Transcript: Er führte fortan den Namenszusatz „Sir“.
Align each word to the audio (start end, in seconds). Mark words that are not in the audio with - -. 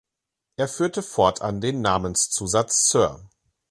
Er 0.55 0.67
führte 0.67 1.03
fortan 1.03 1.61
den 1.61 1.81
Namenszusatz 1.81 2.89
„Sir“. 2.89 3.23